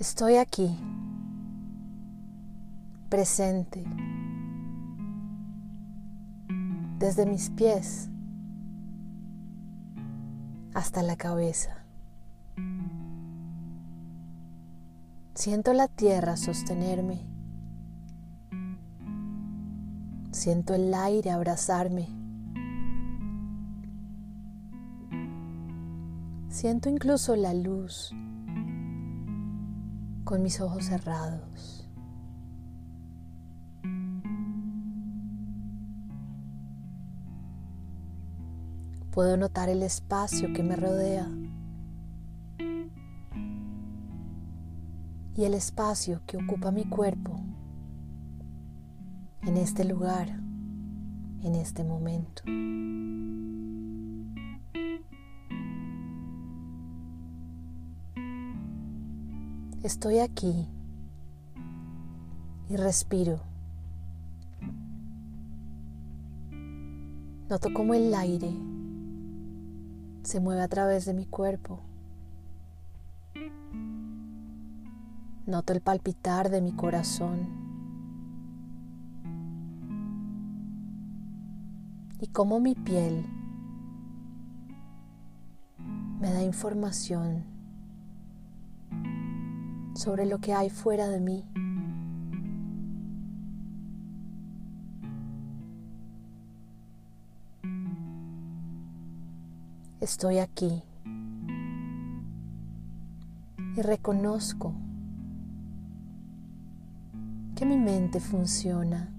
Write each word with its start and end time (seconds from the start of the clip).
Estoy 0.00 0.36
aquí, 0.36 0.78
presente, 3.08 3.82
desde 7.00 7.26
mis 7.26 7.50
pies 7.50 8.08
hasta 10.72 11.02
la 11.02 11.16
cabeza. 11.16 11.84
Siento 15.34 15.72
la 15.72 15.88
tierra 15.88 16.36
sostenerme. 16.36 17.26
Siento 20.30 20.74
el 20.74 20.94
aire 20.94 21.32
abrazarme. 21.32 22.06
Siento 26.48 26.88
incluso 26.88 27.34
la 27.34 27.52
luz 27.52 28.14
con 30.28 30.42
mis 30.42 30.60
ojos 30.60 30.84
cerrados. 30.84 31.88
Puedo 39.10 39.38
notar 39.38 39.70
el 39.70 39.82
espacio 39.82 40.52
que 40.52 40.62
me 40.62 40.76
rodea 40.76 41.26
y 45.34 45.44
el 45.44 45.54
espacio 45.54 46.20
que 46.26 46.36
ocupa 46.36 46.72
mi 46.72 46.84
cuerpo 46.84 47.40
en 49.46 49.56
este 49.56 49.86
lugar, 49.86 50.28
en 50.28 51.54
este 51.54 51.84
momento. 51.84 52.42
Estoy 59.84 60.18
aquí 60.18 60.66
y 62.68 62.76
respiro. 62.76 63.38
Noto 67.48 67.68
cómo 67.72 67.94
el 67.94 68.12
aire 68.12 68.52
se 70.24 70.40
mueve 70.40 70.62
a 70.62 70.68
través 70.68 71.04
de 71.04 71.14
mi 71.14 71.26
cuerpo. 71.26 71.78
Noto 75.46 75.72
el 75.72 75.80
palpitar 75.80 76.50
de 76.50 76.60
mi 76.60 76.72
corazón. 76.72 77.48
Y 82.20 82.26
cómo 82.26 82.58
mi 82.58 82.74
piel 82.74 83.24
me 86.18 86.32
da 86.32 86.42
información 86.42 87.57
sobre 89.98 90.26
lo 90.26 90.38
que 90.38 90.54
hay 90.54 90.70
fuera 90.70 91.08
de 91.08 91.18
mí. 91.18 91.44
Estoy 100.00 100.38
aquí 100.38 100.84
y 103.76 103.82
reconozco 103.82 104.72
que 107.56 107.66
mi 107.66 107.76
mente 107.76 108.20
funciona, 108.20 109.12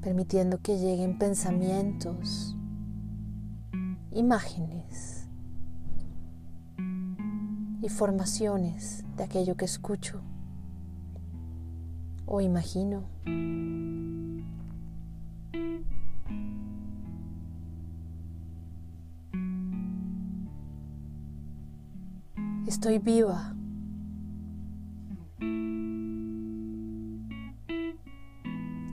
permitiendo 0.00 0.60
que 0.60 0.76
lleguen 0.76 1.18
pensamientos, 1.18 2.56
imágenes 4.10 5.15
y 7.82 7.88
formaciones 7.88 9.04
de 9.16 9.24
aquello 9.24 9.56
que 9.56 9.64
escucho 9.64 10.20
o 12.26 12.40
imagino. 12.40 13.04
Estoy 22.66 22.98
viva. 22.98 23.54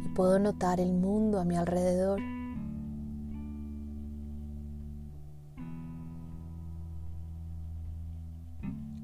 Y 0.04 0.10
puedo 0.16 0.38
notar 0.40 0.80
el 0.80 0.94
mundo 0.94 1.40
a 1.40 1.46
mi 1.46 1.58
alrededor. 1.58 2.22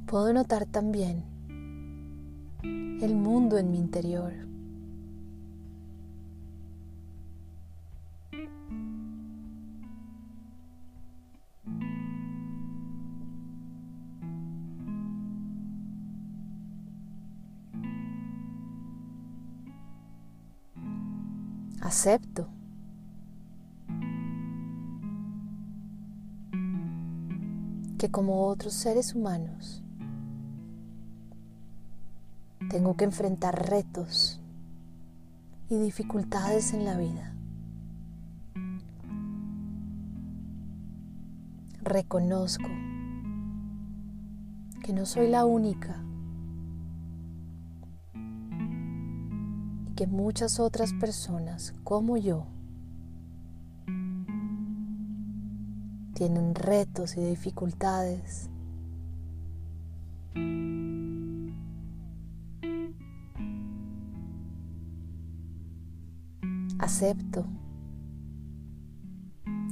Puedo 0.10 0.34
notar 0.34 0.66
también 0.66 1.24
el 2.64 3.16
mundo 3.16 3.60
en 3.60 3.70
mi 3.70 3.78
interior. 3.78 4.34
acepto. 21.82 22.48
que 28.00 28.10
como 28.10 28.48
otros 28.48 28.74
seres 28.74 29.14
humanos 29.14 29.84
tengo 32.70 32.96
que 32.96 33.04
enfrentar 33.04 33.68
retos 33.68 34.40
y 35.70 35.80
dificultades 35.80 36.74
en 36.74 36.86
la 36.86 36.98
vida. 36.98 37.36
Reconozco 41.82 42.70
que 44.84 44.94
no 44.94 45.06
soy 45.06 45.30
la 45.30 45.46
única 45.46 46.04
que 49.96 50.08
muchas 50.08 50.60
otras 50.60 50.94
personas 50.94 51.74
como 51.84 52.18
yo 52.18 52.46
tienen 56.14 56.54
retos 56.54 57.18
y 57.18 57.22
dificultades. 57.22 58.50
Acepto 66.80 67.46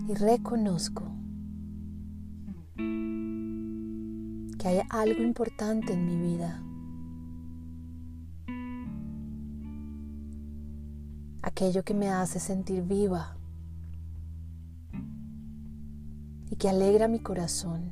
y 0.08 0.14
reconozco 0.14 1.04
que 4.60 4.68
hay 4.68 4.82
algo 4.90 5.24
importante 5.24 5.94
en 5.94 6.06
mi 6.06 6.16
vida. 6.18 6.62
aquello 11.58 11.84
que 11.84 11.96
me 11.96 12.10
hace 12.10 12.40
sentir 12.40 12.84
viva 12.84 13.36
y 16.52 16.56
que 16.56 16.70
alegra 16.70 17.08
mi 17.08 17.18
corazón. 17.18 17.92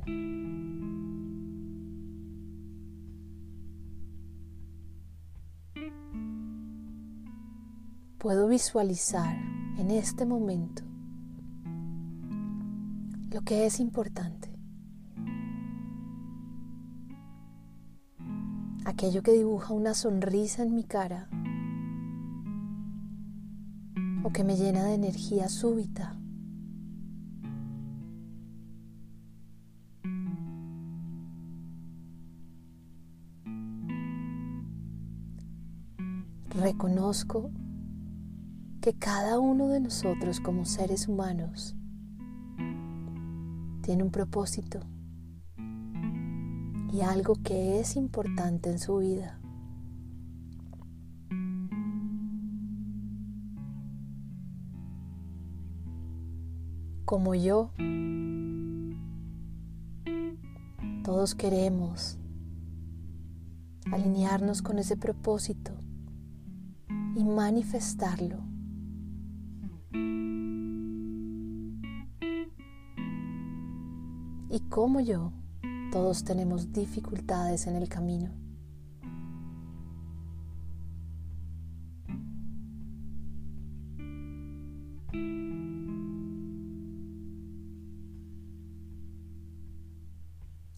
Puedo 8.26 8.48
visualizar 8.48 9.36
en 9.78 9.92
este 9.92 10.26
momento 10.26 10.82
lo 13.30 13.42
que 13.42 13.66
es 13.66 13.78
importante. 13.78 14.50
Aquello 18.84 19.22
que 19.22 19.30
dibuja 19.30 19.72
una 19.74 19.94
sonrisa 19.94 20.64
en 20.64 20.74
mi 20.74 20.82
cara 20.82 21.28
o 24.24 24.32
que 24.32 24.42
me 24.42 24.56
llena 24.56 24.82
de 24.82 24.94
energía 24.94 25.48
súbita. 25.48 26.18
Reconozco 36.50 37.52
que 38.86 38.94
cada 38.94 39.40
uno 39.40 39.66
de 39.66 39.80
nosotros 39.80 40.38
como 40.38 40.64
seres 40.64 41.08
humanos 41.08 41.74
tiene 43.82 44.04
un 44.04 44.12
propósito 44.12 44.78
y 46.92 47.00
algo 47.00 47.34
que 47.42 47.80
es 47.80 47.96
importante 47.96 48.70
en 48.70 48.78
su 48.78 48.98
vida. 48.98 49.40
como 57.04 57.34
yo, 57.34 57.72
Todos 61.02 61.34
queremos 61.34 62.18
alinearnos 63.90 64.62
con 64.62 64.78
ese 64.78 64.96
propósito 64.96 65.72
y 67.16 67.24
manifestarlo. 67.24 68.55
Y 74.48 74.60
como 74.68 75.00
yo, 75.00 75.32
todos 75.90 76.24
tenemos 76.24 76.72
dificultades 76.72 77.66
en 77.66 77.76
el 77.76 77.88
camino. 77.88 78.30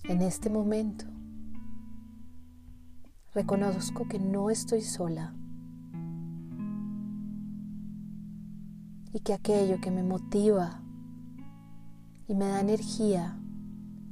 En 0.04 0.22
este 0.22 0.48
momento, 0.48 1.04
reconozco 3.34 4.08
que 4.08 4.18
no 4.18 4.48
estoy 4.48 4.80
sola 4.80 5.34
y 9.12 9.20
que 9.20 9.34
aquello 9.34 9.78
que 9.82 9.90
me 9.90 10.02
motiva 10.02 10.80
y 12.26 12.34
me 12.34 12.46
da 12.46 12.60
energía 12.60 13.38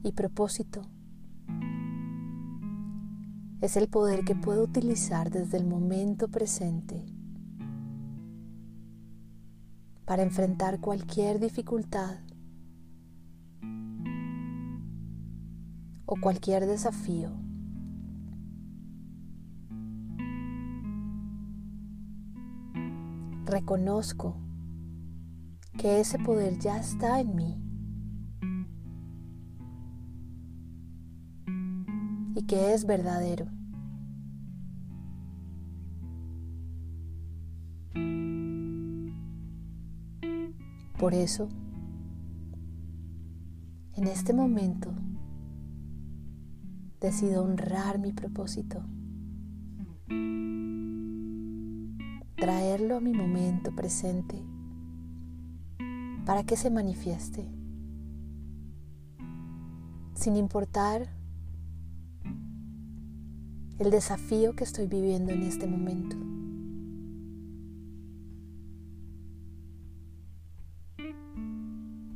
y 0.07 0.13
propósito 0.13 0.83
es 3.61 3.77
el 3.77 3.89
poder 3.89 4.25
que 4.25 4.37
puedo 4.37 4.63
utilizar 4.63 5.31
desde 5.31 5.57
el 5.57 5.67
momento 5.67 6.29
presente 6.29 7.05
para 10.05 10.23
enfrentar 10.23 10.79
cualquier 10.79 11.41
dificultad 11.41 12.21
o 16.05 16.15
cualquier 16.21 16.67
desafío. 16.67 17.33
Reconozco 23.45 24.37
que 25.77 25.99
ese 25.99 26.21
poder 26.21 26.61
ya 26.61 26.79
está 26.79 27.19
en 27.19 27.35
mí 27.35 27.66
que 32.47 32.75
es 32.75 32.87
verdadero. 32.87 33.47
Por 40.99 41.13
eso, 41.13 41.49
en 43.95 44.07
este 44.07 44.33
momento, 44.33 44.93
decido 47.01 47.45
honrar 47.45 47.99
mi 47.99 48.13
propósito, 48.13 48.83
traerlo 52.37 52.97
a 52.97 53.01
mi 53.01 53.13
momento 53.13 53.75
presente 53.75 54.43
para 56.25 56.45
que 56.45 56.57
se 56.57 56.71
manifieste, 56.71 57.47
sin 60.15 60.37
importar 60.37 61.16
el 63.79 63.91
desafío 63.91 64.55
que 64.55 64.65
estoy 64.65 64.87
viviendo 64.87 65.33
en 65.33 65.43
este 65.43 65.67
momento. 65.67 66.17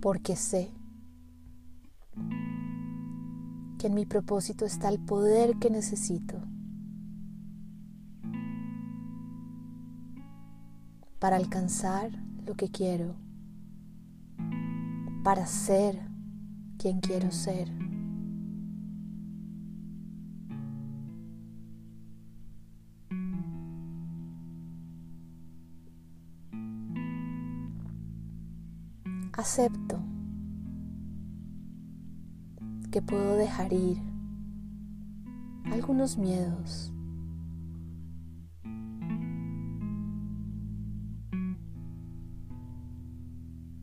Porque 0.01 0.37
sé 0.37 0.71
que 3.79 3.87
en 3.87 3.95
mi 3.95 4.07
propósito 4.07 4.65
está 4.65 4.89
el 4.89 4.99
poder 4.99 5.57
que 5.59 5.71
necesito 5.71 6.43
para 11.19 11.37
alcanzar 11.37 12.11
lo 12.47 12.55
que 12.57 12.71
quiero, 12.71 13.15
para 15.23 15.47
ser 15.47 16.01
quien 16.79 17.01
quiero 17.01 17.31
ser. 17.31 17.90
Acepto 29.41 29.99
que 32.91 33.01
puedo 33.01 33.37
dejar 33.37 33.73
ir 33.73 33.99
algunos 35.73 36.19
miedos. 36.19 36.93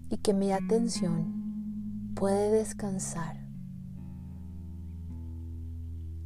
Y 0.10 0.18
que 0.18 0.34
mi 0.34 0.52
atención 0.52 2.14
puede 2.16 2.52
descansar 2.52 3.36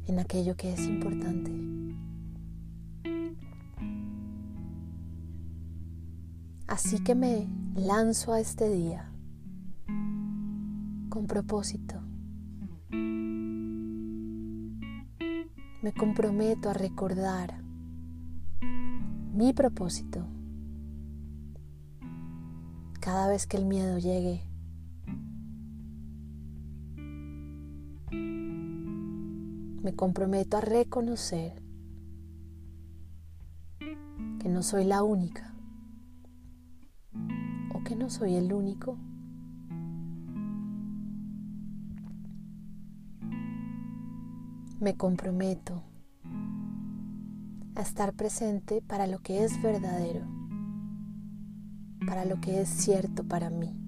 en 0.06 0.18
aquello 0.18 0.56
que 0.56 0.74
es 0.74 0.86
importante. 0.86 1.52
Así 6.66 7.02
que 7.02 7.14
me 7.14 7.48
lanzo 7.74 8.32
a 8.32 8.40
este 8.40 8.68
día 8.68 9.11
con 11.12 11.26
propósito. 11.26 12.00
Me 15.82 15.92
comprometo 15.92 16.70
a 16.70 16.72
recordar 16.72 17.62
mi 19.34 19.52
propósito 19.52 20.26
cada 22.98 23.28
vez 23.28 23.46
que 23.46 23.58
el 23.58 23.66
miedo 23.66 23.98
llegue. 23.98 24.42
Me 29.82 29.94
comprometo 29.94 30.56
a 30.56 30.62
reconocer 30.62 31.62
que 34.40 34.48
no 34.48 34.62
soy 34.62 34.84
la 34.86 35.02
única 35.02 35.54
o 37.74 37.84
que 37.84 37.96
no 37.96 38.08
soy 38.08 38.36
el 38.36 38.54
único 38.54 38.96
Me 44.82 44.96
comprometo 44.96 45.80
a 47.76 47.82
estar 47.82 48.14
presente 48.14 48.82
para 48.82 49.06
lo 49.06 49.20
que 49.20 49.44
es 49.44 49.62
verdadero, 49.62 50.26
para 52.04 52.24
lo 52.24 52.40
que 52.40 52.62
es 52.62 52.68
cierto 52.68 53.22
para 53.22 53.48
mí. 53.48 53.81